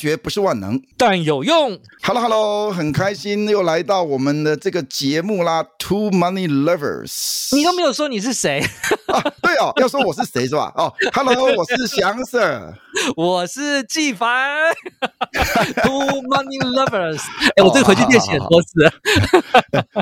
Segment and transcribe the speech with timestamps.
[0.00, 1.78] 学不是万能，但有用。
[2.02, 5.62] Hello Hello，很开心又来到我们的这个节目啦。
[5.78, 8.62] Two Money Lovers，你都没有说你是谁
[9.08, 9.20] 啊？
[9.42, 10.72] 对哦，要说我是谁是吧？
[10.74, 12.72] 哦，Hello， 我是翔 Sir，
[13.14, 14.72] 我是纪凡。
[15.84, 17.20] Two Money Lovers，
[17.56, 18.90] 哎，我这个回去练习很多次。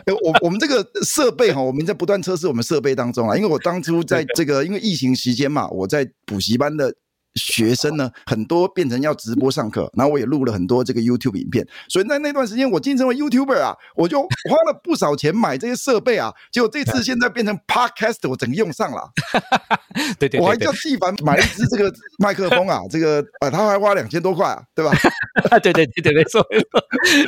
[0.22, 6.94] 我我们这个设备哈，我们在不断测试我们设备当中啊，因为我当初在这个因为疫情时间嘛，我在补习班的。
[7.38, 19.10] 学生呢，很多变成要直播上课，然后我也录了很多这个 YouTube 影片，所以在那段时间我晋升为 YouTuber 啊，我就花了不少钱买这些设备啊，结果这次 现在变成 Podcast，我整个用上了。
[20.18, 24.92] 对，对，对对，我还叫纪凡买了一支这个麦克风啊，这个啊，他还花两千多块啊，对吧？
[25.62, 26.82] 对对对对没错没错。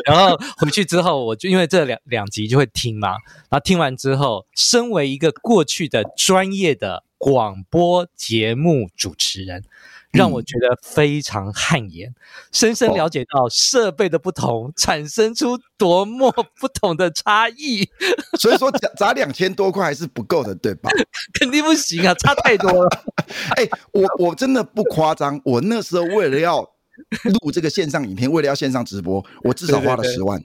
[0.05, 3.11] 然后回去之后，我就因为这两两集就会听嘛，
[3.49, 9.65] 然后听完之后，身为一个过去的专业的广播节目主持人。
[10.13, 12.15] 让我觉得非常汗颜，嗯、
[12.53, 17.89] 深深了解到设备的不同，哦、产生出多么 不同的差异。
[18.41, 20.91] 所以说，砸砸两千多块还是不够的，对吧？
[21.39, 22.89] 肯定不行啊，差太多了。
[23.57, 26.61] 哎、欸，我我真的不夸张，我那时候为了要
[27.43, 30.43] 录这个线上影片，为了要线上直播，我至少花了十万。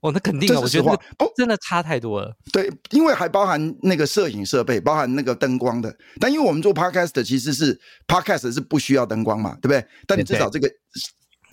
[0.00, 0.84] 哦，那肯定啊，我觉得
[1.18, 2.34] 不真的差太多了。
[2.52, 5.94] 对，因为还包含那个摄影设备，包含那个灯光的。
[6.18, 9.84] 但因为我们做 podcast 其实是 podcast 是不需要灯光嘛，对不对？
[10.06, 10.66] 但你至少这个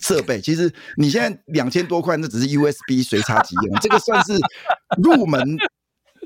[0.00, 4.32] 设备，其实你现在两千多块，那只是 USB 随插即用，这个算是
[5.02, 5.58] 入门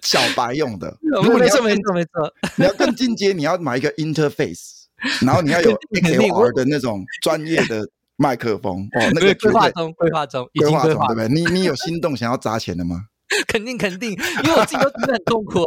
[0.02, 0.96] 小白用的。
[1.02, 4.84] 如果你要没错没错，你要更进阶，你要买一个 interface，
[5.22, 7.84] 然后你要有 XLR 的那种专业的。
[8.22, 11.42] 麦克风哦，那个规划中，规划中，已经规划中，对不对？
[11.42, 13.06] 你你有心动想要砸钱的吗？
[13.48, 14.10] 肯定肯定，
[14.44, 15.64] 因为我自己都觉得很痛苦。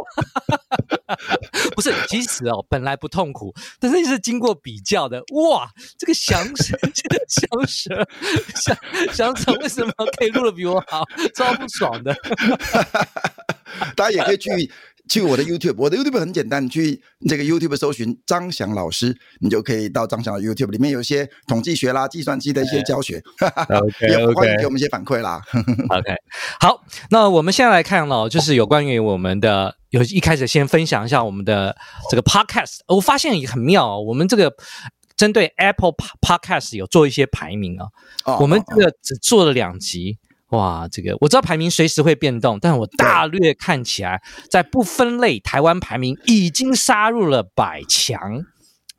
[1.74, 5.20] 不是，其实哦，本来不痛苦，但是是经过比较的。
[5.34, 8.08] 哇，这个翔蛇，这 个翔蛇，
[8.54, 8.76] 翔
[9.12, 11.02] 翔蛇为什么可以录的比我好？
[11.34, 12.16] 超不爽的。
[13.96, 14.50] 大家也可以去。
[15.08, 25.40] 去我的 YouTube，我的 YouTube 很简单，你去这个 YouTube 搜寻张翔老师，你就可以到张翔的 YouTube 里面有一些统计学啦、计算机的一些教学，OK，也欢迎给我们一些反馈啦。
[25.52, 26.14] OK，
[26.60, 31.76] 好，那我们现在来看了，就是有关于我们的，有一开始先分享一下我们的
[32.10, 34.52] 这个 Podcast，我发现也很妙，我们这个
[35.16, 37.78] 针对 Apple Podcast 有做一些排名
[38.24, 40.18] 啊，我们这个只做了两集。
[40.50, 48.44] 哇，这个我知道排名随时会变动，但我大略看起来，在不分类台湾排名已经杀入了百强。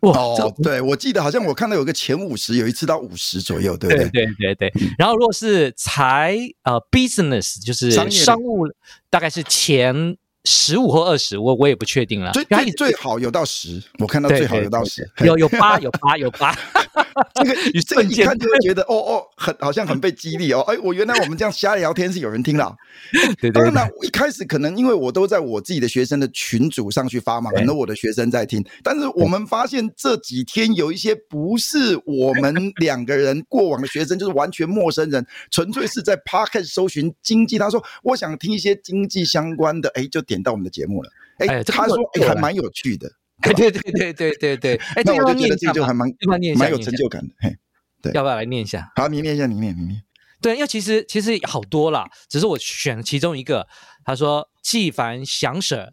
[0.02, 4.10] 哇，哦，这个、对，我记得好像我看到有个前五十，有一次到五十左右，对不对？
[4.10, 4.74] 对对对对。
[4.98, 8.68] 然后如果是财呃 business 就是商务，
[9.10, 10.18] 大概是前。
[10.48, 12.32] 十五或二十，我我也不确定了。
[12.32, 16.56] 最最最好有到十，我看到最好有到十，有有八有八有八。
[17.36, 20.62] 这个这个一看就会觉得哦哦，很好像很被激励哦。
[20.62, 22.74] 哎，我原来我们这样瞎聊天是有人听了。
[23.42, 23.52] 对对。
[23.52, 28.64] 当然了，一开始可能因为我都在我自己的学生的群组上去发嘛，很多我的学生在听。
[28.82, 37.58] 但是我们发现这几天有一些不是我们 两个人过往的学生，就是完全陌生人，纯粹是在 Podcast 搜寻经济。
[37.58, 40.37] 他说我想听一些经济相关的，哎，就点。
[40.42, 41.10] 到我们的节目了，
[41.40, 43.10] 哎，哎他说哎，还蛮有趣的，
[43.42, 46.10] 对对对对对对对，哎，那我就觉得这就还蛮
[46.56, 47.56] 蛮有成就感的，嘿，
[48.02, 48.92] 对，要不要来念一下？
[48.96, 50.02] 好，你念一下，你念，你念。
[50.40, 53.68] 对，因为其实其实好多啦，只是我选其中一个。
[54.06, 55.92] 他说：“纪凡、祥 Sir，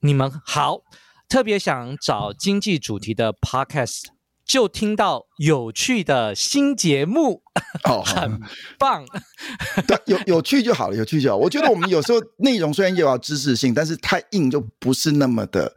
[0.00, 0.78] 你们好，
[1.28, 4.04] 特别想找经济主题的 Podcast。”
[4.48, 7.42] 就听到有趣的新节目，
[7.84, 8.40] 哦， 很
[8.78, 9.04] 棒。
[9.86, 11.36] 对，有有趣就好了，有趣就好。
[11.36, 15.70] 我觉得我们有时候内容虽然也有知识性，但是太硬就不是那么的。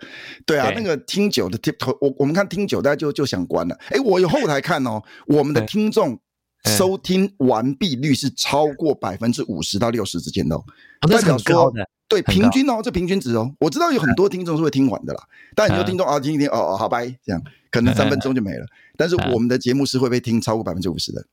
[0.46, 3.78] 对啊，对那个听久的听，我我们看听久，大家就就想关了。
[3.90, 6.18] 哎，我有后台看哦，我们的听众
[6.64, 10.64] 收听完毕率是超过百分之五十到六十之间的哦，
[11.09, 11.74] 代表说。
[12.12, 15.24] 对，平均哦，这平均值哦，我知道有很多听众是会听完的啦，
[15.56, 18.66] 但很多听众啊，听一听哦哦，好拜，这样可能三分钟就没了。
[18.97, 21.26] 但是我们的节目是会被听超过百分之五十的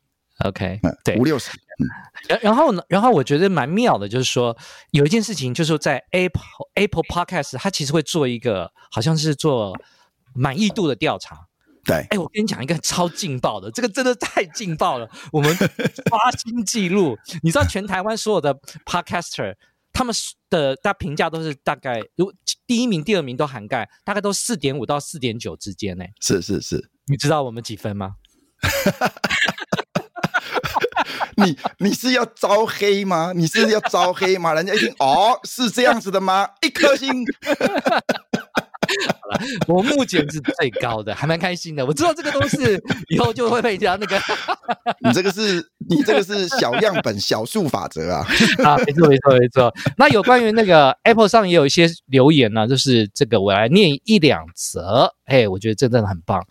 [0.45, 1.51] ，OK，对，五六十。
[2.29, 4.57] 然然后呢，然后我觉得蛮妙的，就是说
[4.93, 6.43] 有一件事情，就是在 Apple
[6.77, 9.77] Apple Podcast，它其实会做一个好像是做
[10.33, 11.49] 满意度的调查。
[11.85, 18.55] 对，哎，我跟你讲一个超劲爆的，这个真的太劲爆了，我们刷新纪录，你知道全台湾所有的
[18.87, 19.57] Podcaster。
[19.99, 20.15] 他们
[20.49, 22.33] 的大评价都是大概，如
[22.69, 26.05] 第一名、第二名都涵盖，大概都四点五到四点九之间呢。
[26.21, 28.15] 是是是，你知道我们几分吗？
[31.37, 33.33] 你你是要招黑吗？
[33.35, 34.55] 你是要招黑吗？
[34.55, 36.49] 人家一听哦，是这样子的吗？
[36.63, 37.25] 一颗星。
[39.21, 41.85] 好了，我目前是最高的，还蛮开心的。
[41.85, 42.59] 我知道这个东西
[43.09, 44.19] 以后就会被人家那个，
[45.05, 48.27] 你这个是你这个是小样本小数法则啊！
[48.65, 49.73] 啊，没错没错没错。
[49.97, 55.15] 那有关于那个 Apple 上也有一些留言呢，就是这个我来念一两则。
[55.27, 56.45] 哎，我觉得这真的很棒。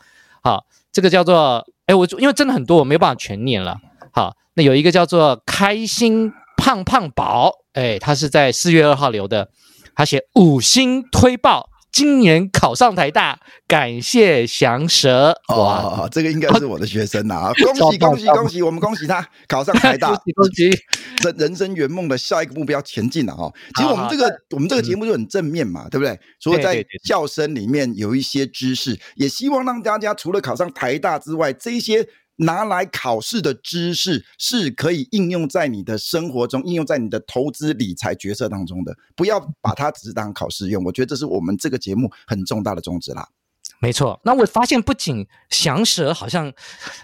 [0.44, 3.78] 好，这个叫做哎，我因为真的很多，我没有办法全念了。
[4.12, 9.50] 好，那有一个叫做开心胖胖宝，哎，他是在四月二号留的。
[9.96, 15.40] 他写五星推爆，今年考上台大，感谢祥蛇。
[15.50, 17.52] 哇、哦，这个应该是我的学生啊！
[17.76, 20.70] 恭喜恭喜恭喜，我们恭喜他考上台大， 恭喜恭喜，
[21.24, 23.52] 人人生圆梦的下一个目标前进了哈。
[23.76, 26.20] 其实我们这个我们这个节目就很正面嘛，嗯、对不对？
[26.40, 32.08] 除了在笑声里面有一些知识，也希望让大家除了考上台大之外，这一些。
[32.38, 38.96] 拿来考试的知识是可以应用在你的生活中，应用在你的投资理财决策当中的。
[39.16, 40.84] 不要把它只是当考试用。
[40.84, 43.28] 我觉得这是我们这个节目很重大的宗旨啦。
[43.80, 44.20] 没错。
[44.24, 46.52] 那我发现不仅祥蛇好像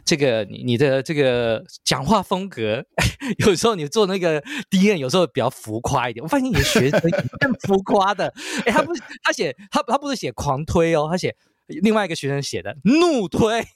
[0.03, 2.83] 这个你你的这个讲话风格，
[3.45, 4.41] 有时候你做那个
[4.71, 6.23] DM 有时候比较浮夸一点。
[6.23, 6.99] 我发现你的学生
[7.39, 8.33] 更浮夸的。
[8.65, 11.35] 哎，他不是他写他他不是写狂推哦，他写
[11.67, 13.65] 另外一个学生写的怒推。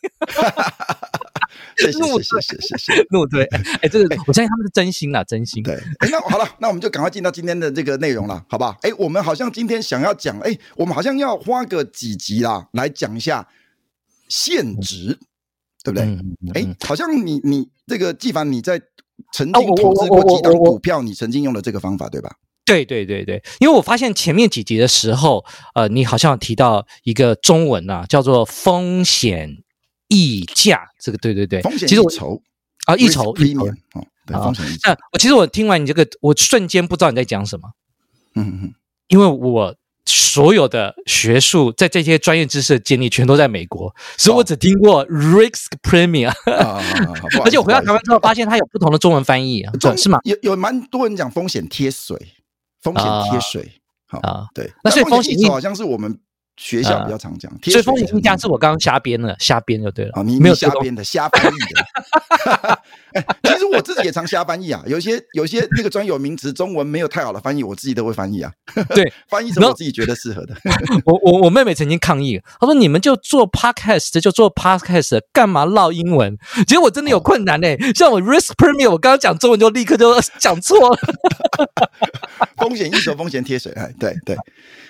[1.78, 3.44] 谢谢谢谢谢谢 怒对，
[3.81, 5.63] 哎，这个我相信他们是真心啦，真心。
[5.63, 8.75] 对，哎，那好了，那我们就赶快进到今天的这个内容了，好不好？
[8.81, 13.48] 哎，我们好像今天想要讲，哎，我们好像要花个几集啦，来讲一下
[14.28, 15.18] 现值，
[15.83, 16.19] 对不对？
[16.54, 18.81] 哎，好像你你这个纪凡你在
[19.31, 22.36] 曾经投资过几档股票，你曾经用了这个方法，对吧？
[22.68, 25.44] 对对对对，因为我发现前面几集的时候，
[25.74, 29.64] 呃，你好像提到一个中文啊，叫做风险。
[30.10, 32.42] 溢价，这个对对对，风险溢酬
[32.86, 34.80] 啊，溢酬一年哦，对，风险溢酬。
[34.86, 37.72] 那我其实我听完你这个，我瞬间不知道你在讲什么，
[38.36, 38.74] 嗯嗯，
[39.10, 39.75] 因为我
[40.06, 46.31] 所有的学术在这些专业知识的建立全都在美国，所以我只听过 risk premium，
[47.44, 49.66] 而且我回到台湾之后发现它有不同的中文翻译，
[49.98, 50.19] 是吗？
[50.24, 52.18] 有有蛮多人讲风险贴水，
[52.81, 56.19] 风险贴水，好啊，对，那所以风险溢酬好像是我们。
[56.57, 60.12] 学校比较常讲，所以风险溢价是我刚刚瞎编的，瞎编就对了。
[60.13, 62.80] 啊，你没有瞎编的，瞎翻译的。
[63.13, 68.51] 哎，其实我自己也常瞎翻译啊，有些有些那个专有名词，中文没有太好的翻译，我自己都会翻译啊。
[68.89, 70.56] 对， 翻译成我自己觉得适合的。
[71.06, 76.38] 我我我妹妹曾经抗议，她说：“你们就做 podcast 就做 podcast，干嘛唠英文？”
[76.68, 77.68] 其实我真的有困难呢。
[77.95, 80.98] 像我 risk premium，我刚刚讲中文就立刻就讲错了。
[82.57, 83.71] 风险溢酬，风险贴水。
[83.74, 84.36] 哎，对对。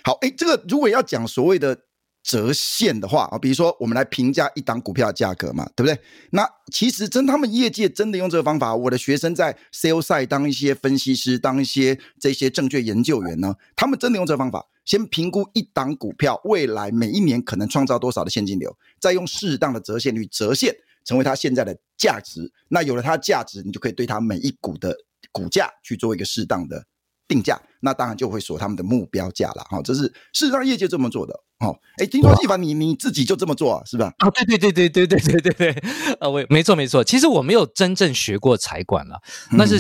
[0.04, 1.78] 好，哎，这个如果要讲所谓的
[2.24, 5.98] 折现的话啊，比如说我们来评价一档股票的价格嘛，对不对？
[6.32, 20.76] 那其实真他们业界真的用这个方法，我的学生在 sales 当一些分析师，当一些这些证券研究员呢，他们真的用这个方法，先评估一档股票未来每一年可能创造多少的现金流，再用适当的折现率折现
[21.06, 22.52] 成为它现在的价值。
[22.68, 24.94] 那有了它的价值，你就可以对它每一股的
[25.32, 26.86] 股价去做一个适当的。
[27.28, 30.04] 定价，那当然就会锁他们的目标价了，哈，这是
[30.34, 34.14] 事实上业界这么做的，哦，哎，听说纪凡你你自己就这么做啊，是吧？
[34.20, 35.84] 啊，对对对对对对对对对，
[36.20, 39.20] 啊，我没错没错，其实我没有真正学过财管了，
[39.52, 39.78] 那是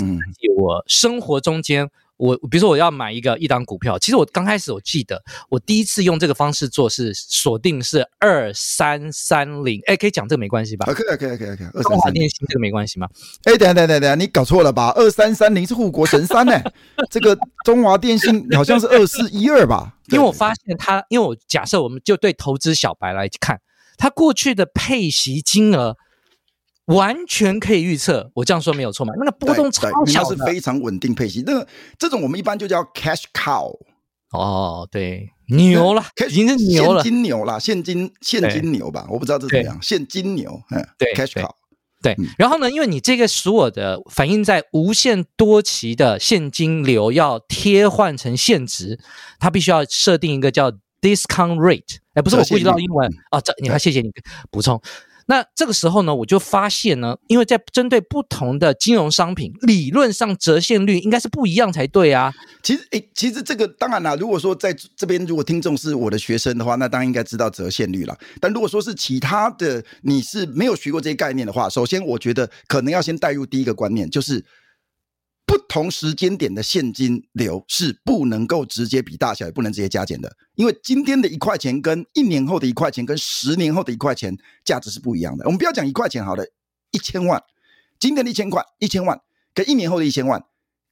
[0.57, 1.89] 我生活中间。
[2.17, 10.85] 我比如说我要买一个一档股票，其实我刚开始我记得我第一次用这个方式做是锁定是二三三零，哎，可以讲这个没关系吧？
[10.87, 13.07] 可以可以可以可以，中华电信这个没关系吗？
[13.43, 14.91] 哎，等下等下等下，你搞错了吧？
[14.95, 16.59] 二三三零是护国神山呢，
[17.09, 19.93] 这个中华电信好像是二四一二吧？
[20.11, 23.59] 因为我发现它，因为我假设我们就对投资小白来看，
[23.97, 25.95] 它过去的配息金额。
[26.87, 29.13] 完全可以预测，我这样说没有错嘛？
[29.17, 31.43] 那个波动超小，是非常稳定配息。
[31.45, 31.67] 那个
[31.97, 33.71] 这种我们一般就叫 cash cow。
[34.31, 39.07] 哦，对，牛了，已经是牛了，现金牛了，现金现金牛吧？
[39.09, 41.49] 我不知道这怎么样，现金牛，嗯，对，cash cow。
[42.01, 48.99] 对，然后呢，因为你这个所有的反映在无限多期的现金流要贴换成现值，
[49.39, 51.97] 它必须要设定一个叫 discount rate。
[52.13, 54.11] 哎，不是我估计到英文啊，这你还谢谢你
[54.51, 54.79] 补充。
[55.27, 62.33] 那这个时候呢，我就发现呢，因为在针对不同的金融商品，理论上折现率应该是不一样才对啊。
[62.63, 68.17] 其实，诶，其实这个当然啦，如果说在这边，如果听众是我的学生的话，那当然应该知道折现率了。
[68.39, 74.43] 但如果说是其他的，你是没有学过这些概念的话，首先我觉得可能要先带入第一个观念，就是。
[75.77, 85.45] 同时间点的现金流是不能够直接比大小，也不能直接加减的，因为今天的一块钱跟一年后的一块钱跟十年后的一块钱价值是不一样的。
[85.45, 86.43] 我们不要讲一块钱好了，
[86.89, 87.39] 一千万，
[87.99, 89.21] 今天的一千块一千万
[89.53, 90.43] 跟一年后的一千万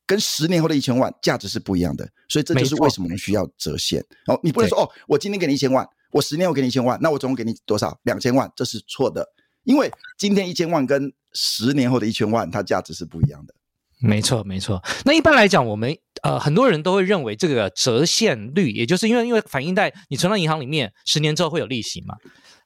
[0.06, 4.06] 跟十年后的一千万价值是不一样的，所以这就是为什么我们需要折现。
[4.28, 8.00] 哦，你不能说哦，我今天给你一千万，我十年后给你一千万，那我总共给你多少？
[8.04, 9.28] 两千万，这是错的，
[9.64, 13.55] 因为今天一千万跟十年后的一千万，它价值是不一样的。
[14.00, 14.84] 没错，没错。
[15.06, 22.16] 那一般来讲，我们呃很多人都会认为这个折现率，也就是因为因为反映在你存到银行里面，十年之后会有利息嘛。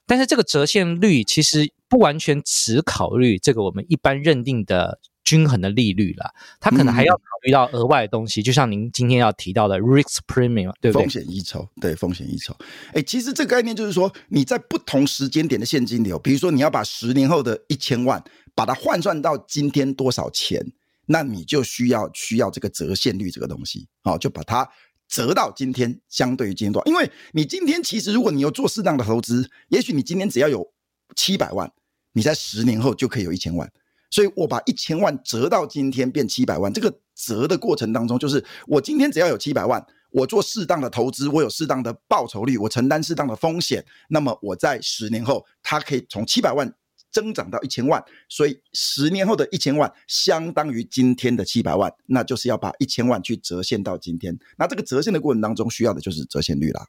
[0.06, 11.02] 但是这个折现率其实不完全只考虑这个我们一般认定的均衡的利率啦，它可能还要考虑到额外的东西，嗯、就像您今天要提到的 risk premium，对不对？
[11.04, 12.52] 风险溢酬，对，风险溢酬。
[12.92, 18.20] 哎，其实这个概念就是说，你在不同时间点的现金流，比如说你要把十年后的一千万，
[18.56, 20.72] 把它换算到今天多少钱。
[21.12, 24.68] 那你就需要需要这个折现率这个东西，好，就把它
[25.08, 26.86] 折到今天相对于今天多少？
[26.86, 30.72] 因为你今天其实如果你有做适当的投资，也许你今天只要有
[31.16, 31.72] 七百万，
[32.12, 33.68] 你在十年后就可以有一千万。
[34.08, 46.72] 所以我把一千万折到今天变七百万，这个折的过程当中，就是我今天只要有七百万，我做适当的投资，我有适当的报酬率，我承担适当的风险，那么我在十年后，它可以从七百万。
[47.12, 54.38] 增长到一千万，所以十年后的一千万相当于今天的七百万，那就是要把一千万去折现到今天。
[54.56, 56.86] 那这个折现的过程当中，需要的就是折现率啦。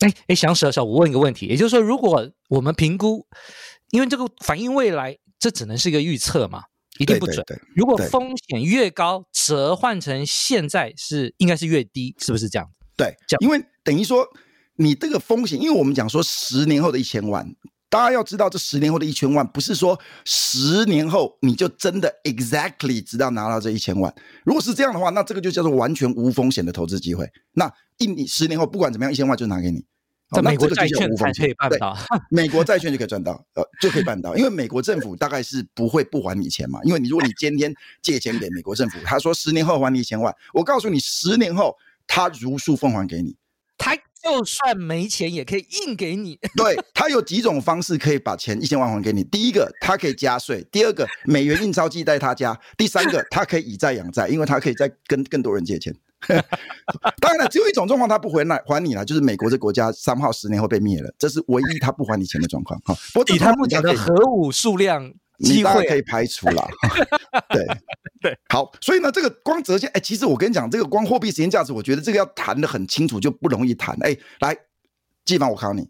[0.00, 3.26] 哎哎，翔时小，我问一个问题，也就是说，如果我们评估，
[3.92, 6.64] 因为这个反映未来，这只能是一个预测嘛，
[6.98, 7.36] 一定不准。
[7.36, 12.70] 对对对，如果风险越高，折换成现在是应该是越低，是不是这样？
[12.94, 14.26] 对，因为等于说
[14.76, 17.56] 你这个风险，因为我们讲说十年后的一千万。
[17.88, 24.12] 大家要知道，这十年后的一千万，不是说十年后你就真的 exactly 直到拿到这一千万。
[24.44, 27.30] 如果是这样的话，那这个就叫做完全无风险的投资机会。
[27.52, 29.84] 那一你十年后不管怎么样，一千万就拿给你。
[30.34, 31.96] 在美国债券才可以办到，
[32.28, 34.34] 美国债券就可以赚到，呃，就可以办到。
[34.34, 36.80] 因为美国政府大概是不会不还你钱嘛。
[36.82, 41.76] 因为你如果你今天借钱给美国政府，他说十年后还你一千万，我告诉你，十年后
[42.08, 43.36] 他如数奉还给你。
[43.78, 43.96] 他。
[44.26, 46.38] 就算没钱也可以硬给你。
[46.56, 49.22] 对，他有几种方式可以把钱一千万还给你。
[49.22, 55.94] 第一个，他可以加税；第二个，美元印钞机在他家；第三个，他可以以债养债，因为他可以再跟更多人借钱。
[57.20, 62.80] 当然了，只有一种状况他不回来还你了，就是美国这国家三号十年后被灭了，这是唯一他不还你钱的状况。
[62.80, 65.12] 哈，不过以他目前的核武数量。
[65.38, 66.68] 你大概可以排除了，
[67.50, 67.64] 对
[68.20, 73.96] 对，好，所以呢，这个光折现，哎，其实我跟你讲，这个光货币时间价值，我觉得这个要谈的很清楚就不容易谈。
[74.02, 74.56] 哎，来，
[75.24, 75.88] 季凡，我考你，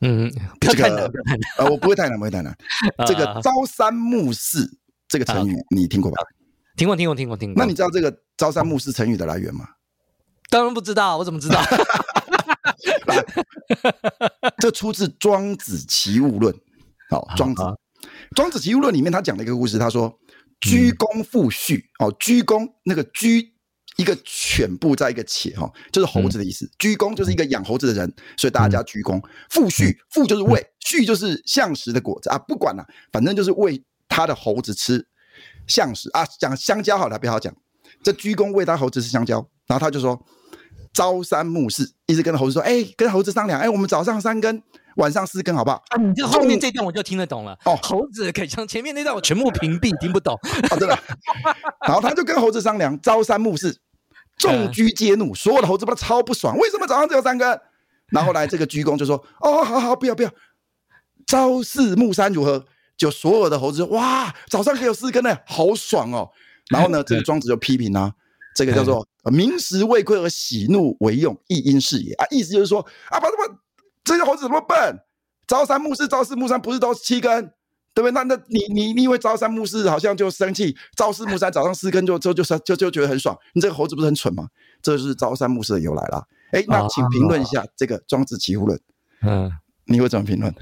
[0.00, 0.30] 嗯，
[0.60, 1.10] 这个
[1.58, 2.56] 呃，我不会太难，不会太难。
[3.06, 6.16] 这个朝三暮四这个成语你听过吧？
[6.76, 7.62] 听过，听过，听过，听过。
[7.62, 9.68] 那你知道这个朝三暮四成语的来源吗？
[10.50, 11.62] 当然不知道，我怎么知道？
[14.58, 16.52] 这出自《庄子齐物论》。
[17.10, 17.62] 好，庄子。
[18.34, 19.78] 庄子齐物论里面，他讲了一个故事。
[19.78, 20.18] 他说
[20.60, 23.52] ：“居公父畜，哦、嗯，居公那个居
[23.96, 26.64] 一个犬部在一个且，哈，就是猴子的意思。
[26.64, 29.22] 嗯、居公就是一个养猴子的人，所以大家叫居公。
[29.50, 32.38] 父畜，父就是喂，畜就是橡实的果子啊。
[32.38, 35.06] 不管了，反正就是喂他的猴子吃
[35.66, 36.24] 橡实啊。
[36.38, 37.54] 讲香蕉好了，不要讲。
[38.02, 40.24] 这鞠躬喂他猴子吃香蕉，然后他就说：
[40.94, 44.62] 朝三暮四，一直跟猴子说：哎，跟猴子商量，哎，我们早上三更。”
[44.96, 45.82] 晚上四更好不好？
[45.88, 47.58] 啊，你这后面这段我就听得懂了。
[47.64, 50.34] 哦，猴子可以像前面那段我全部屏蔽，听不懂。
[50.70, 50.98] 哦，对了，
[51.86, 53.78] 然后他就跟猴子商量，朝三暮四，
[54.38, 56.56] 众居皆怒，所有的猴子不都超不爽？
[56.58, 57.60] 为什么早上只有三更？
[58.10, 60.30] 然后来这个鞠躬就说：“哦，好好，不要不要，
[61.26, 62.66] 朝四暮三如何？”
[62.98, 66.28] 就所有的猴子说：“哇，早上可以有四更呢，好爽哦。”
[66.70, 68.12] 然后呢，这个庄子就批评啊，
[68.54, 73.41] 这个叫做“民食未亏而喜怒为用，亦因是也”啊，意思就是说啊，把什么。
[74.04, 75.00] 这些猴子怎么笨？
[75.46, 77.52] 朝三暮四，朝四暮三，不是都是七根，
[77.92, 78.12] 对不对？
[78.12, 83.36] 那那你你你以为朝三暮四好像就生气，朝四暮三早上四根就就就就就，就觉得很爽？
[83.54, 84.48] 你这个猴子不是很蠢吗？
[84.80, 86.24] 这就是朝三暮四的由来啦。
[86.52, 88.78] 哎，那请评论一下这个《庄子齐物论》。
[89.22, 89.50] 嗯，
[89.84, 90.54] 你会怎么评论？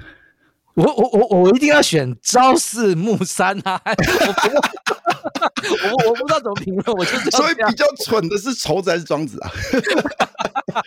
[0.74, 3.80] 我我我我一定要选朝四暮三啊！
[6.04, 9.50] 我我不知道怎么评论，我就是所以比较蠢的是猴子还是庄子啊？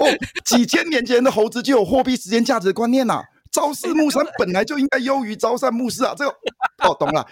[0.00, 0.08] 哦，
[0.44, 6.14] 几千年前的猴子就有货币时间价值的观念呐、啊，朝四暮三本来就应该优于朝三暮四啊。
[6.16, 6.30] 这个
[6.84, 7.26] 哦，懂了。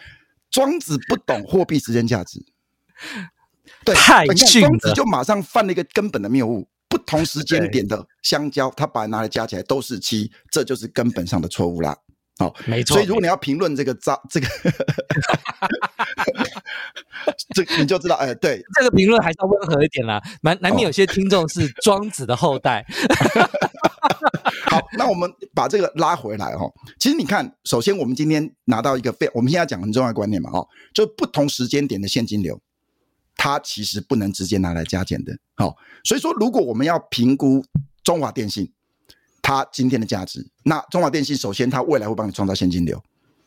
[0.50, 2.38] 庄子不懂货币时间价值，
[3.86, 4.68] 对，太近了。
[4.68, 11.96] 庄子就马上犯了一个根本的谬误：不同时间点的香蕉，他把它拿来加起来都是七，这就是根本上的错误啦。
[12.38, 12.94] 好，没错。
[12.94, 14.46] 所以如果你要评论这个渣，这个。
[17.54, 22.84] 这你就知道，哎，对，这个评论还是要温和一点啦，难难免有些听众是庄子的后代。
[24.66, 26.72] 好，那我们把这个拉回来哦。
[26.98, 32.60] 其实你看，首先我们今天拿到一个非，我们现在讲很重要的观念嘛，哦，就不同时间点的现金流，
[33.36, 35.32] 它其实不能直接拿来加减的。
[35.54, 37.64] 好、哦，所以说如果我们要评估
[38.02, 38.72] 中华电信
[39.42, 42.96] 它今天的价值，那中华电信首先它未来会帮你创造现金流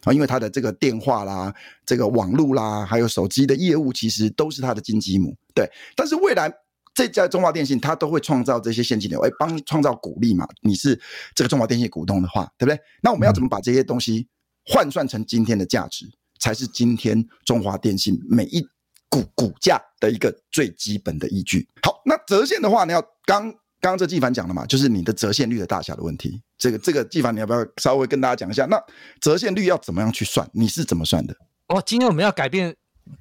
[0.03, 1.51] 啊，因为它的这个电话啦、
[1.85, 5.35] 这个网络啦，还有手机的业务，其实都是它的金鸡母。
[5.55, 6.53] 对，但是未来。
[6.97, 10.47] 这家中华电信，它都会创造这些现金流，哎，帮创造股利嘛。
[10.61, 10.97] 你是
[11.33, 12.79] 这个中华电信股东的话，对不对？
[13.01, 14.25] 那我们要怎么把这些东西
[14.65, 16.05] 换算成今天的价值，
[16.39, 18.65] 才是今天中华电信每一
[19.09, 21.67] 股股价的一个最基本的依据。
[21.83, 26.41] 好，那折现的话，你要刚刚刚这纪凡讲了嘛，就是你的折现率的大小的问题。
[26.57, 28.65] 这个这个纪凡，你要不要稍微跟大家讲一下？
[28.65, 28.81] 那
[29.21, 30.49] 折现率要怎么样去算？
[30.53, 31.35] 你是怎么算的？
[31.67, 32.75] 哦，今天我们要改变。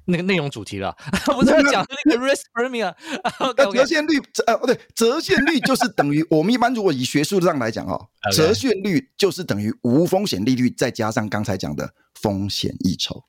[0.06, 0.96] 那个内容主题了，
[1.36, 2.90] 我在讲那个 risk premium，
[3.54, 13.22] 那折现率，呃，不对，折现率就是等于我们一般如果以学术上来讲哦， 折现率就是等于无风险利率再加上刚才讲的风险溢酬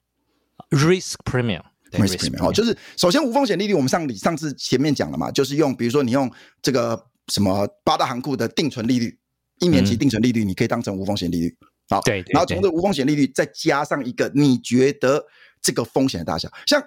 [0.70, 9.20] ，risk premium，risk premium，哦，就是首先无风险利率，我们上你上次前面讲了嘛，就是用比如说你用这个什么八大行库的定存利率，
[9.60, 11.58] 一年期定存利率，你可以当成无风险利率，
[11.90, 15.26] 好，对，然后从这无风险利率再加上一个你觉得。
[15.62, 16.80] 这个风险的大小，像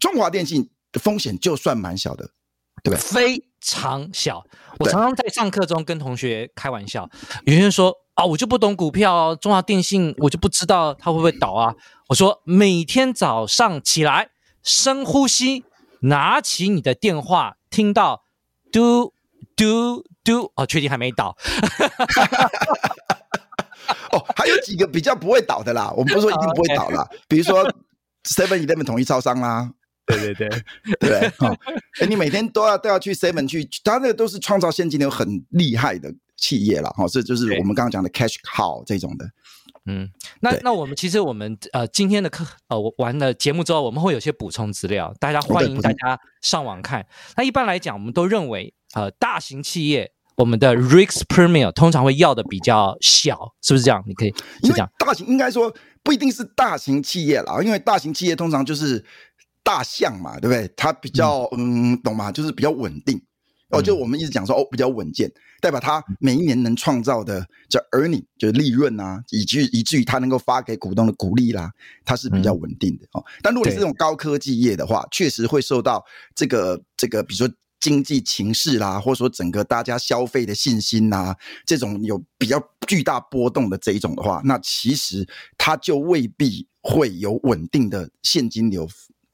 [0.00, 2.28] 中华电信的风险就算蛮小的，
[2.82, 2.98] 对不对？
[2.98, 4.44] 非常小。
[4.80, 7.08] 我常常在上课中跟同学开玩笑，
[7.44, 11.76] 有些人说啊，我就不懂股票哦，中华电信我就不知道它会不会倒啊。
[12.08, 14.30] 我说每天早上起来
[14.64, 15.62] 深呼吸，
[16.00, 18.24] 拿起你的电话，听到
[18.72, 19.12] 嘟
[19.58, 21.36] 嘟嘟，哦，确定还没倒。
[24.12, 27.70] 哦，还有几个比较不会倒的啦，我们不是说一定不会倒啦，比如说。
[28.24, 29.72] Seven Eleven 统一超商啦，
[30.04, 30.48] 对对
[31.00, 31.56] 对对，哦，
[31.98, 39.24] 哎，你每天都要都要去 Seven 去，他那个都是创造现金流很厉害的企业了，哈，这就是我们刚刚讲的 cash cow 这种的。
[39.86, 47.06] 嗯，那那我们其实我们呃今天的课呃完了节目之后，我们会有些补充资料，大家欢迎大家上网看。
[47.36, 54.02] 那一般来讲，我们都认为呃大型企业我们的 risk premium 通常会要的比较小，是不是这样？
[54.06, 54.30] 你可以
[54.62, 55.74] 是这样，大型应该说。
[56.00, 59.04] 不一定是大型企业啦，因为大型企业通常就是
[59.62, 60.66] 大象嘛，对不对？
[60.74, 62.32] 它比较嗯，嗯，懂吗？
[62.32, 63.20] 就是比较稳定
[63.70, 63.82] 哦。
[63.82, 71.70] 就我们一直讲说哦，比较稳健，代表它每一年能创造的叫 earning，就是利润啊，以至以至于它能够发给股东的股利啦，
[72.04, 73.24] 它是比较稳定的哦。
[73.42, 76.04] 但如果你是这种高科技业的话，确实会受到
[76.34, 77.54] 这个这个，比如说。
[77.80, 81.32] 经济情势啦，或者说整个大家消费的信心呐，
[81.64, 85.24] 这种有比较巨大波动的这一种的话，那其实
[85.56, 88.84] 它就未必会有稳定的现金流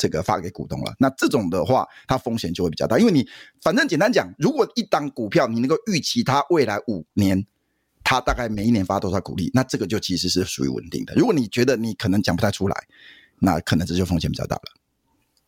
[0.05, 0.95] 这个发给股东了。
[0.99, 3.27] 那这种的话，它风险就会比较大，因为你
[3.63, 7.43] 反正简单讲，如果一档股票你能够预期它未来五年，
[8.03, 11.15] 它大概每一年发多少股利，那这个就其实是属于稳定的。
[11.15, 12.77] 如果你觉得你可能讲不太出来，
[13.39, 14.63] 那可能这就风险比较大了。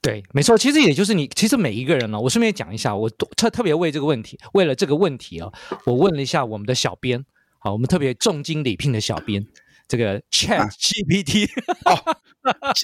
[0.01, 5.53] 对，没错，其实也就是你，其实每一个人呢，我顺便讲一下，我特特别为这个问题，为了这个问题啊，
[5.85, 7.25] 我问了一下我们的小编，
[7.59, 9.45] 好，我们特别重金礼聘的小编，
[9.89, 11.49] 这个 Chat GPT，
[11.85, 11.93] 哦，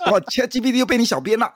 [0.07, 1.53] 哦，Chat GPT 又被你小编了，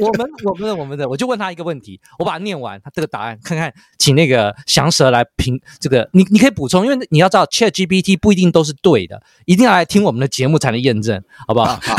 [0.00, 11.76] 我们我们的我们的，我就问他一个问题，我把它念完，他这个答案看看，请那个祥蛇来评这个，你你可以补充，因为你要知道 Chat GPT 不一定都是对的，一定要来听我们的节目才能验证，好不好？
[11.76, 11.96] 好，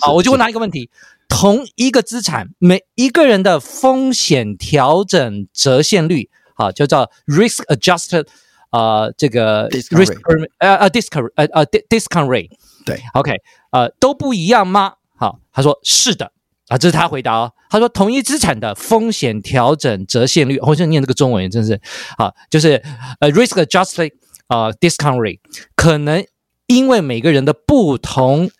[0.06, 0.90] 好，我就问他一个问题。
[1.28, 8.26] 同一个资产，每一个人的风险调整折现率，啊，就叫 risk adjusted，
[8.70, 10.16] 呃，这个 risk
[10.58, 12.50] 呃呃 discount 呃呃 discount rate，
[12.84, 13.32] 对，OK，
[13.70, 14.94] 呃，都不一样吗？
[15.16, 16.32] 好，他说是的，
[16.68, 17.52] 啊，这是他回答哦。
[17.68, 21.80] 他说同一资产的风险调整折现率，我现在念这个中文真是，
[22.16, 22.82] 啊，就是
[23.20, 24.12] 呃 risk adjusted
[24.48, 25.40] 呃 discount rate，
[25.76, 26.24] 可能
[26.66, 28.50] 因为每个人的不同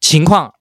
[0.00, 0.54] 情况。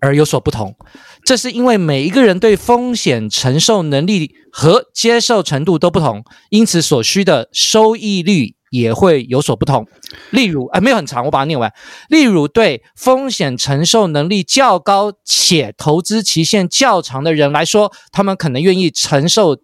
[0.00, 0.76] 而有所不同，
[1.24, 9.86] 这是因为每一个人对风险承受能力和接受程度都不同，因此所需的收益率也会有所不同。
[10.30, 11.72] 例如，哎，没有很长，我把它念完。
[12.08, 19.58] 例如，对风险承受能力较高且投资期限较长的人来说，他们可能愿意承受。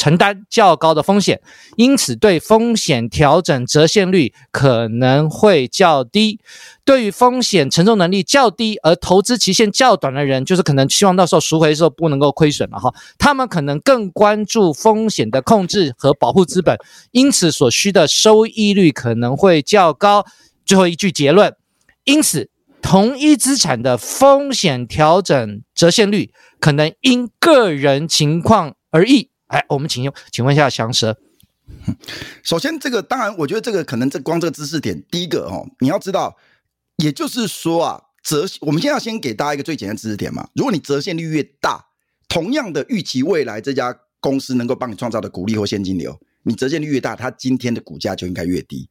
[0.00, 1.42] 承担较高的风险，
[1.76, 6.40] 因此对风险调整折现率可能会较低。
[6.86, 12.90] 对于风险承受能力较低而投资期限较短的人，就是可能希望到时候赎回的时候不能够亏损了哈。
[13.18, 16.78] 他们可能更关注风险的控制和保护资本，
[17.10, 20.24] 因此所需的收益率可能会较高。
[20.64, 21.54] 最后一句结论，
[22.04, 22.48] 因此
[22.80, 29.29] 同一资产的风险调整折现率可能因个人情况而异。
[29.50, 31.16] 哎，我们请用，请问一下祥蛇。
[32.42, 36.36] 首先，这个当然，我觉得这个可能这光这个知识点，第一个哦，你要知道，
[36.96, 40.48] 也就是说啊，折，我们现在要先给大家一个最简单的知识点嘛。
[40.54, 41.86] 如果你折现率越大，
[42.28, 48.88] 同样的预期未来这家公司能够帮你创造的股利或现金流，你折现率越大，它今天的股价就应该越低，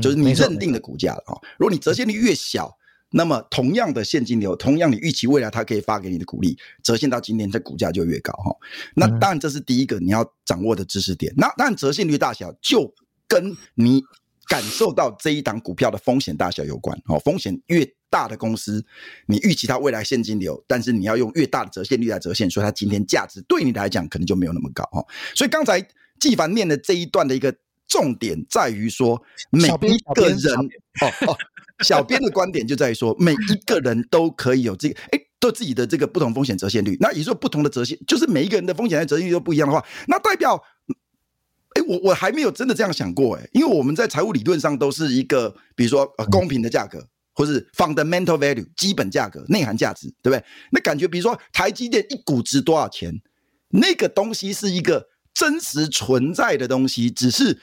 [0.00, 1.40] 就是你认定的股价了哈。
[1.58, 2.77] 如果你折现率越小，
[3.10, 8.54] 那么同样的现金流，同样你预期未来它可以发给你的股利，折现到今天这股价就越高哈。
[8.94, 11.32] 那当然这是第一个你要掌握的知识点。
[11.36, 12.92] 那当然折现率大小就
[13.26, 14.02] 跟你
[14.46, 17.18] 感受到这一档股票的风险大小有关哦。
[17.18, 18.84] 风险越大的公司，
[19.26, 25.02] 你预期它未来现金流，但是你要用越大的折现率来折现，所以它今天价值对你来讲可能就没有那么高哈。
[25.34, 25.82] 所以刚才
[26.20, 27.54] 纪凡念的这一段的一个
[27.86, 30.54] 重点在于说，每一个人
[31.00, 31.36] 哦哦。
[31.84, 36.96] 小编的观点就在于说，每一个人都可以有这个，哎，都自己的这个不同风险折现率。
[37.00, 40.60] 那也就是说，不同的折现，就是每一个人的风险的折现率都不一样的话，那代表，
[41.74, 50.44] 哎，我我还没有真的这样想过，哎，因为我们在财务理论上都是一个，比如说呃公平的价格，或是 fundamental value 基本价格、内涵价值，对不对？
[50.72, 53.14] 那感觉，比如说台积电一股值多少钱，
[53.70, 57.60] 那个东西是一个真实存在的东西，只是。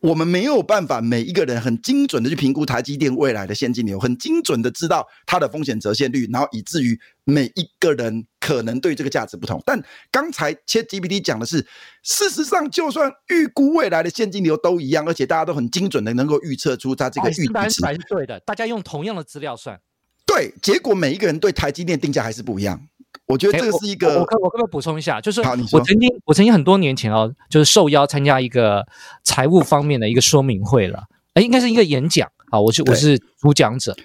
[0.00, 9.62] 我们没有办法每一个人很精准的去评估台积电未来的现金流，很精准的知道它的风险折现率，然后以至于每一个人可能对这个价值不同。
[9.66, 11.66] 但刚才 ChatGPT 讲的是，
[12.02, 17.52] 事实上就算预估未来的现金流都一样，而且大家都很精准的能够预测出它这个预值，
[17.84, 18.40] 还是对的。
[18.40, 19.78] 大家用同样的资料算，
[20.24, 22.88] 对，结果每一个人对台积电定价还是不一样。
[23.30, 25.20] 我觉得这个是一个，欸、我可我可不可以补充一下？
[25.20, 25.40] 就是
[25.72, 28.86] 我曾经我曾经很多年前哦，就是受邀参加一个
[29.22, 33.96] 财务方面的一个说明会了，哎，应该是一个演讲啊，我是我是主讲者。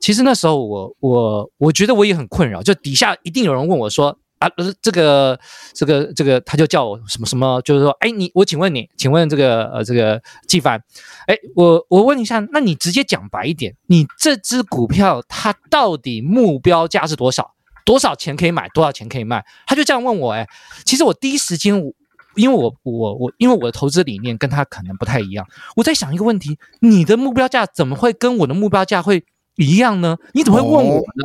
[0.00, 4.48] 其实那时候我我我觉得我也很困扰，就底下一定有人问我说啊，
[4.80, 5.38] 这个
[5.74, 10.80] 这个这个，他就叫我什么什么，就是说，哎，你我请问你，请问这个呃这个纪凡，
[11.26, 17.54] 哎，我我问一下，那你直接讲白一点，你这只股票它到底目标价是多少？
[17.88, 18.68] 多少钱可以买？
[18.74, 19.42] 多少钱可以卖？
[19.66, 20.46] 他就这样问我，哎，
[20.84, 21.90] 其实我第一时间我，
[22.34, 29.24] 因为我我我，因为我的投资理念跟他可能不太一样，我在想一个问题：你的目标价怎么会跟我的目标价会
[29.56, 30.18] 一样呢？
[30.34, 31.24] 你怎么会问我呢？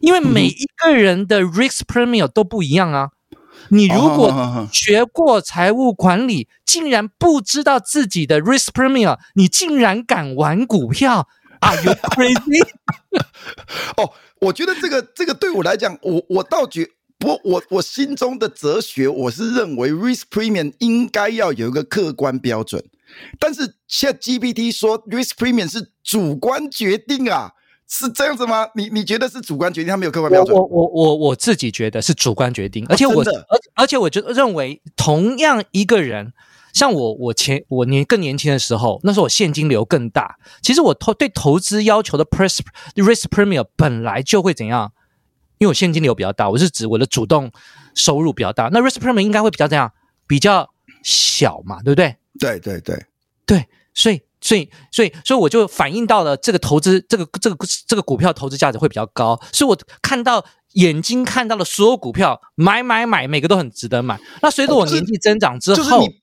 [0.00, 3.10] 因为每一个人的 risk premium 都不一样啊。
[3.68, 11.28] 你如果学过财务管理，竟然不知道自己的 risk premium，你竟然敢玩股票
[11.60, 12.66] ？Are you crazy？
[13.96, 14.12] 哦。
[14.40, 22.84] 我觉得这个这个对我来讲，我我倒觉不，我我心中的哲学，我是认为 risk premium 应该要有一个客观标准，
[23.40, 27.50] 但是 ChatGPT 说 risk premium 是主观决定啊，
[27.88, 28.68] 是这样子吗？
[28.76, 30.56] 你你觉得是主观决定，他没有客观标准？
[30.56, 36.32] 我我我我自己觉得是主观决定，而且我而、哦、而且我就认为同样一个人。
[36.78, 40.38] 像我，我前我年更年轻的时候，那时候我现金流更大。
[40.62, 42.60] 其实我投对投资要求的 risk
[42.94, 44.92] premium 本来就会怎样，
[45.58, 47.50] 因为我现金流比较大，我是指我的主动
[47.96, 48.68] 收入比较大。
[48.72, 49.92] 那 risk premium 应该会比较怎样，
[50.28, 50.70] 比较
[51.02, 52.14] 小嘛，对不对？
[52.38, 53.06] 对对对
[53.44, 57.56] 对，所以所以所以所以我就反映到了这个投资这个这个
[57.88, 64.20] 这个股票投资价值会比较高，所以我看到眼睛看到的所有股票买买买，每个都很值得买。
[64.42, 65.76] 那随着我年纪增长之后。
[65.76, 66.20] 就是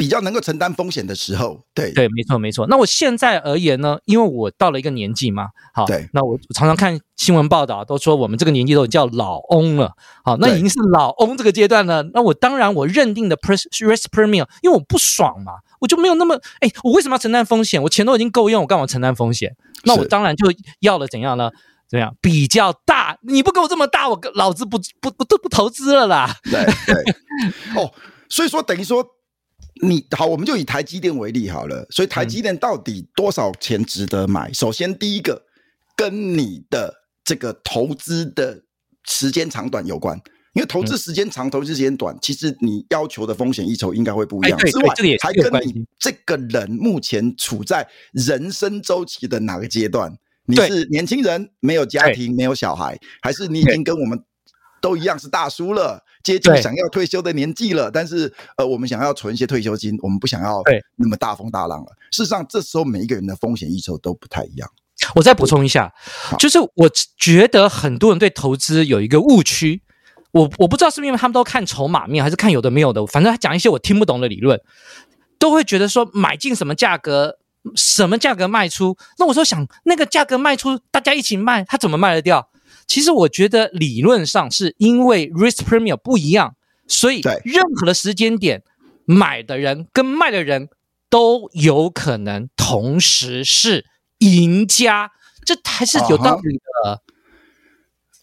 [0.00, 2.66] 比较能够承担风险的时候，对对，没错没错。
[2.68, 9.92] 那我现在而言呢，因为我到了一个年纪嘛，好，对，那我常常看新闻报道，都说我们这个年纪都叫老翁了，
[10.24, 12.02] 好，那已经是老翁这个阶段了。
[12.14, 17.82] 那我当然我认定的 risk premium，因为我不爽嘛，我就没有那么，哎，我为什么要承担风险？
[17.82, 19.54] 我钱都已经够用，我干嘛承担风险？
[19.84, 20.46] 那我当然就
[20.80, 21.50] 要了怎样呢？
[21.88, 23.18] 怎样比较大？
[23.22, 26.36] 你不给我这么大，我老子不不不都不投资了啦。
[26.44, 26.94] 对对，
[27.76, 27.92] 哦，
[28.30, 29.04] 所以说等于说。
[29.82, 31.86] 你好，我们就以台积电为例好了。
[31.90, 34.48] 所以台积电到底多少钱值得买？
[34.48, 35.42] 嗯、首先，第一个
[35.96, 38.62] 跟你的这个投资的
[39.04, 40.16] 时间长短有关，
[40.54, 44.58] 因为投资时间长、嗯、投资时间短，其实你要求的风险一筹应该会不一样。
[44.58, 50.12] 之外，还跟你这个人目前处在人生周期的哪个阶段？
[50.46, 54.18] 你是年轻人，没有家庭，没有小孩，还是你已经跟我们
[54.80, 56.04] 都一样是大叔了？
[56.22, 60.62] 接近想要退休的年纪了，但是呃，我们想要存一些退休金，我们不想要
[60.96, 61.86] 那么大风大浪了。
[62.10, 64.70] 事实上，这时候每一个人的风险意识都不太一样。
[65.14, 65.90] 我再补充一下，
[66.38, 69.80] 就是我觉得很多人对投资有一个误区，
[70.32, 74.60] 我我不知道是不是因为他们都看筹码面，还是看有的没有的，反正他讲一些我听不懂的理论，
[75.38, 77.38] 都会觉得说买进什么价格，
[77.74, 78.98] 什么价格卖出。
[79.18, 82.50] 那我说想那个价格卖出，大家一起卖，他怎么卖得掉？
[82.90, 86.56] 其实我觉得理论上是因为 risk premium 不一样，
[86.88, 88.64] 所以任何的时间点
[89.04, 90.68] 买的人跟卖的人
[91.08, 93.86] 都有可能同时是
[94.18, 95.12] 赢家，
[95.44, 97.02] 这还是有道理的。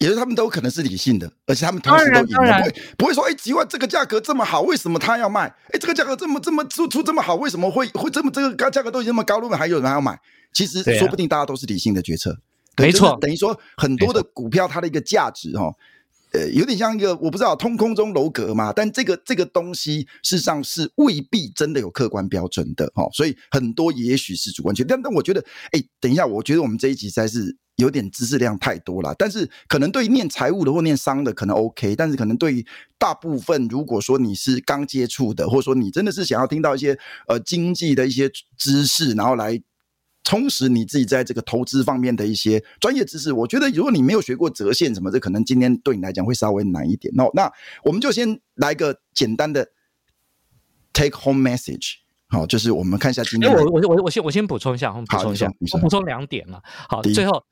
[0.00, 5.46] 也就是他们都可能是理性的，而且他们同时都赢了，不会不会说，哎，几万这个价格这么好，为什么他要卖？
[5.72, 10.20] 哎，这个价格这么这么出出这么好，为什么会会这么这个价格都已经这么高了，还有人要买？
[10.52, 12.38] 其实说不定大家都是理性的决策，
[12.78, 15.72] 没错，等于说很多的股票它的一个价值哈。
[16.32, 24.86] 呃，有点像一个我不知道通空中楼阁嘛，但这个这个东西事实上是未必真的有客观标准的哈、哦，所以很多也许是主观权。
[24.86, 29.14] 但但我觉得，哎，等一下，我觉得我们这一集实在是有点知识量太多了。
[29.18, 32.66] 但是可能对于念财务的或念商的可能 OK，但是可能对于
[32.98, 39.58] 大部分，如果说你是刚接触的，或者说你真的是想要听到一些呃经济的一些知识，然后来。
[40.28, 47.10] 充实你自己在这个投资方面的一些专业知识，我觉得如果你没有学过折现什么，这可能今天对你来讲会稍微难一点。
[47.16, 47.50] 那那
[47.82, 49.66] 我们就先来个简单的
[50.92, 51.94] take home message，
[52.28, 53.50] 好，就是我们看一下今天。
[53.50, 56.60] 我我我我先我先补充一下，我补充一下，我补充两点了。
[56.90, 57.42] 好，最后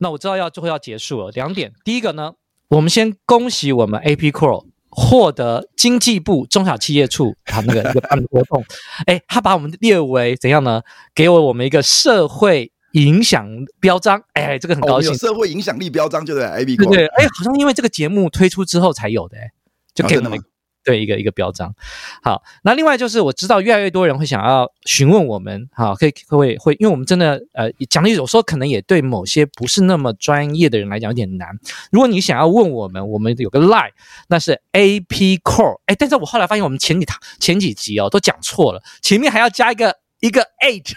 [0.00, 1.72] 那我知道要最后要结束了，两点。
[1.84, 2.32] 第一个呢，
[2.66, 4.73] 我们先恭喜我们 APICORE。
[4.96, 8.64] 获得经济部中小企业处他那个一个办的活动，
[9.06, 10.82] 哎，他把我们列为怎样呢？
[11.14, 13.48] 给我我们一个社会影响
[13.80, 19.50] 标章，哎，这个很高兴，哦、社会影响力标章就对，A B 对对，哎，好像因为这个节目推出之后才有的，哎，
[19.94, 20.40] 就给我们。
[20.84, 21.74] 对一个一个标章，
[22.22, 31.48] 好，那另外就是我知道越来越多人会想要询问我们，好，可以会会，因为我们真的呃讲的有时候可能也对某些不是那么专业的人来讲有点难。
[31.90, 33.90] 如果你想要问我们，我们有个 lie，
[34.28, 39.96] 那是 APCORE，哎，但是我后来发现我们前几堂前几集哦都讲错了，前面还要加一个。
[40.20, 40.90] 一个 eight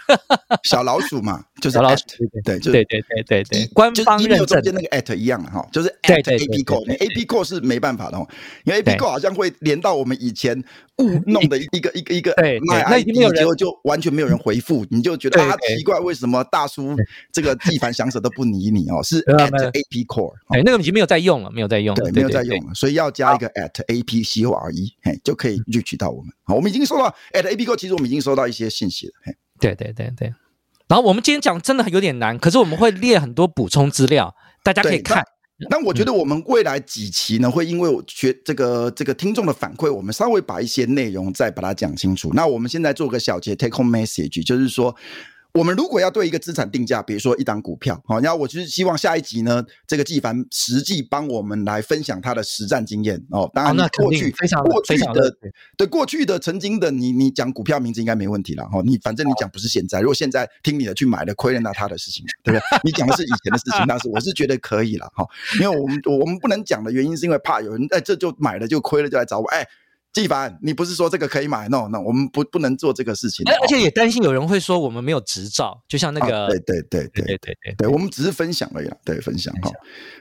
[0.63, 2.03] 小老鼠嘛，就是小老鼠，
[2.43, 8.27] 对，对，对，对，对，对，官方认证中间那个 at 一样的哈，就是 at APICORE，APICORE 是没办法的哦，
[8.63, 10.57] 因为 APICORE 好像会连到我们以前
[10.97, 16.95] 误弄的一个一个一个，对，那已经没有人，结果就完全没有人回复，你就觉得啊奇怪，为什么大叔
[17.31, 19.01] 这个纪凡祥蛇都不理你哦？
[19.03, 26.31] 是 at APICORE，哎，那个已经没有在用了，没有在用，对，没有在用了，所以要加一个 at APCORE，嘿，就可以 reach 到我们。
[26.43, 29.13] 好，我们已经收到 at APICORE，其实我们已经收到一些信息了。
[29.59, 30.31] 对对对对，
[30.87, 35.23] 然后我们今天讲真的有点难，可是我们会列很多补充资料，大家可以看。
[35.69, 42.31] 那我觉得我们未来几期呢，会因为我学这个这个听众的反馈，我们稍微把一些内容再把它讲清楚。
[42.33, 44.95] 那我们现在做个小结，take home message，就是说。
[45.57, 53.49] 我们如果要对一个资产定价，比如说一档股票，好，然后我就是希望下一集呢，这个纪凡实际帮我们来分享他的实战经验哦。
[53.55, 55.35] 当然，过去非常过去的
[55.75, 58.83] 对过去的曾经的你，你讲股票名字应该没问题了哈。
[58.85, 62.61] 你反正你讲不是现在，如果现在听你的去买了亏了，那他的事情，对不对？
[62.85, 65.25] 你讲的是以前的事情，但是我是觉得可以了哈。
[65.59, 69.67] 因为我们我们不能讲的原因是因为怕有人哎这就买了就亏了就来找我哎。
[70.13, 73.45] 纪凡，你不是说这个可以买？No，No，我们不不能做这个事情。
[73.61, 76.45] 而且也担心有人会说我们没有执照，就像那个……
[76.45, 79.71] 啊、对对对对对对对，我们只是分享而已啦，对，分享哈。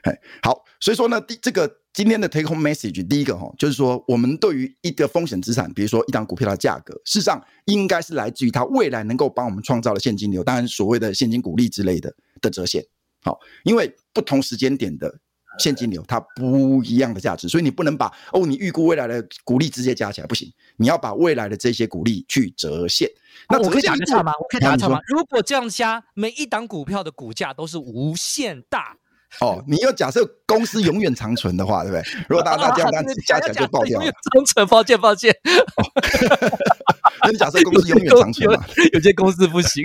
[0.03, 12.85] 哎，好，所以说呢，第这个今天的 take home message，第一个哈，就是说我们对于一个风险资产，比如说一档股票的价格，事实上应该是来自于它未来能够帮我们创造的现金流，当然所谓的现金股利之类的的折现。
[13.23, 15.21] 好，因为不同时间点的。
[15.59, 23.09] 现金流它不一样的价值，所以你不能把哦，你预估未来的股利直接加起来不行，你要把未来的这些股利去折现。
[23.49, 24.33] 那我可以打个岔吗？
[24.41, 24.99] 我可以打个岔吗？
[25.07, 28.97] 如果这样加，每一档股票的股价都是无限大。
[29.41, 32.05] 哦，你要假设公司永远长存的话，对不对？
[32.29, 34.07] 如果大家这样单 加起来就爆掉了。
[34.33, 35.35] 长存，抱歉抱歉。
[37.23, 38.65] 那你假设公司永远长存嘛？
[38.93, 39.85] 有些公司不行。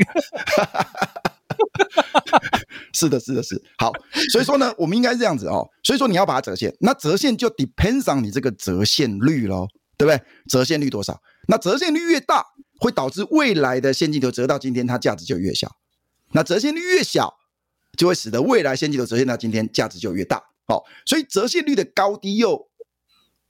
[2.93, 3.91] 是的，是的，是好，
[4.31, 5.67] 所以说呢，我们应该是这样子哦。
[5.83, 10.21] 所以说你要把它折现，那折现就 depends on 你这个折现率喽，对不对？
[10.49, 11.21] 折现率多少？
[11.47, 12.45] 那折现率越大，
[12.79, 15.71] 会导致未来的现金流折到今天，它价值就越小。
[16.33, 17.33] 那折现率越小，
[17.97, 20.41] 就会使得未来现金流折现到今天，价值就越大。
[20.67, 22.69] 好，所以折现率的高低又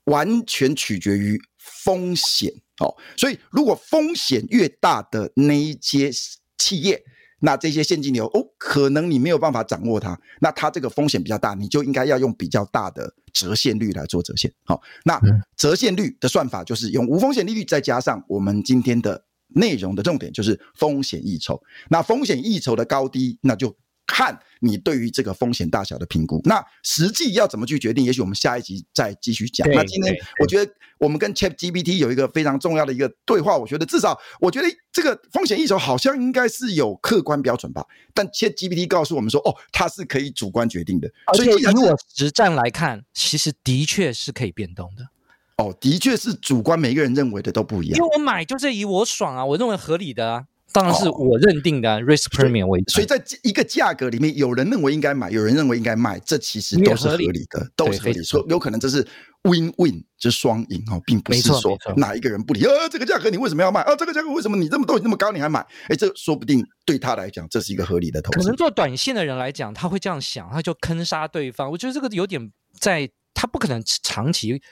[0.04, 2.52] 完全取决于风险。
[2.78, 6.10] 好，所以如果风险越大的那一些
[6.56, 7.02] 企业。
[7.42, 14.52] 那这些现金流哦，可能你没有办法掌握它，那它这个风险比较大，你就应该要用比较大的折现率来做折现。
[14.64, 15.20] 好，那
[15.56, 21.60] 折现率的算法就是用无风险利率再加上我们今天的内容的重点就是风险溢酬。
[21.90, 23.76] 那风险溢酬的高低，那就。
[24.06, 28.04] 看你对于这个风险大小的评估，那实际要怎么去决定？
[28.04, 29.68] 也许我们下一集再继续讲。
[29.70, 37.86] 那今天我觉得我们跟 ChatGPT 有一个非常重要的一个对话，我觉得至少我觉得这个风险一手好像应该是有客观标准吧。
[38.12, 41.10] 但 ChatGPT 告诉我们说，哦，它是可以主观决定的。
[41.34, 45.08] 所以以我实战来看，其实的确是可以变动的。
[45.56, 47.96] 哦，的确是主观，每个人认为的都不一样。
[47.96, 50.46] 因为我买就是以我爽啊，我认为合理的啊。
[50.72, 52.82] 当然是我认定的 risk premium 为。
[52.88, 58.22] 所以在一个价格里面，有人认为应该买，有人认为应该卖，这其实都是合理的，都是合理。
[58.22, 59.06] 说有可能这是
[59.42, 62.64] win win，就是双赢哦，并不是说哪一个人不理。
[62.64, 63.80] 呃，这个价格你为什么要卖？
[63.82, 65.60] 啊，这个价格为什么你这么都那么高你还买？
[65.88, 68.38] 哎，这说不定对他来讲这是一个合理的投资。
[68.38, 71.70] 可能做短线的人来讲，他会这样想，他就坑杀对方。
[71.70, 73.10] 我觉得这个有点在。
[73.42, 74.62] 他不可能长期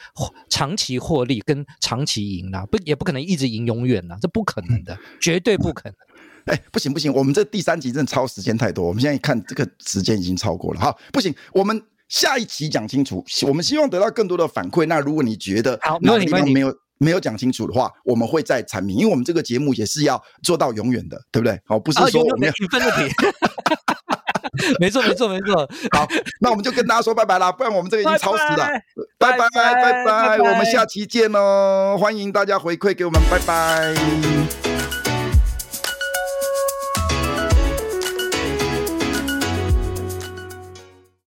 [0.49, 5.95] 长期获利跟长期赢啊，不也不可能一直赢永远啊，这不可能的，绝对不可能。
[6.45, 14.87] 哎、欸，不行不行，我们这第三集真的超时间太多，我们现在看这个时间已经超过了，好，不行，我们下一期讲清楚，我们希望得到更多的反馈。
[14.87, 21.61] 那如果你觉得哪个地方没有没有讲清楚的话，我们会再阐明，因为我们这个节目也是要做到永远的，对不对？
[21.67, 23.13] 好，不是说我们要分的题。
[24.79, 25.69] 没错，没错，没错。
[25.93, 26.07] 好，
[26.41, 28.69] 那我们就跟大家说拜拜啦，不然我们这个已经超时了。
[29.19, 31.97] 拜拜，拜拜，我们下期见哦！
[32.01, 34.70] 欢迎大家回馈给我们，拜拜。